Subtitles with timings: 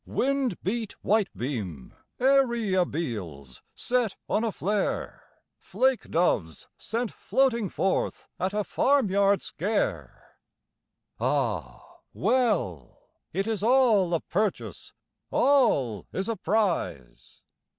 [0.07, 1.93] Wind beat whitebeam!
[2.19, 5.21] airy abeles set on a flare!
[5.59, 10.39] Flake doves sent floating forth at a farmyard scare!
[11.19, 13.11] Ah well!
[13.31, 14.91] it is all a purchase,
[15.29, 17.41] all is a prize.